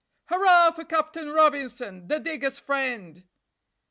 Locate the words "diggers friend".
2.19-3.23